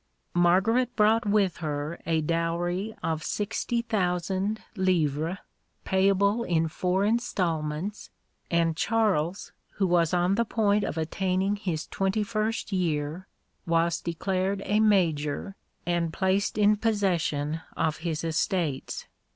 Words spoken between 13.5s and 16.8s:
was declared a major and placed in